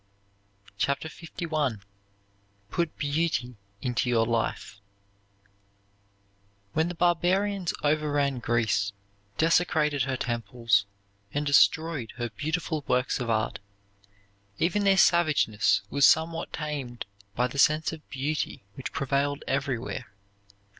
CHAPTER 0.79 1.11
LI 1.51 1.77
PUT 2.71 2.97
BEAUTY 2.97 3.55
INTO 3.83 4.09
YOUR 4.09 4.25
LIFE 4.25 4.79
When 6.73 6.87
the 6.87 6.95
barbarians 6.95 7.71
overran 7.83 8.39
Greece, 8.39 8.93
desecrated 9.37 10.01
her 10.05 10.17
temples, 10.17 10.87
and 11.35 11.45
destroyed 11.45 12.13
her 12.15 12.31
beautiful 12.31 12.83
works 12.87 13.19
of 13.19 13.29
art, 13.29 13.59
even 14.57 14.85
their 14.85 14.97
savageness 14.97 15.81
was 15.91 16.07
somewhat 16.07 16.51
tamed 16.51 17.05
by 17.35 17.45
the 17.45 17.59
sense 17.59 17.93
of 17.93 18.09
beauty 18.09 18.63
which 18.73 18.91
prevailed 18.91 19.43
everywhere. 19.45 20.11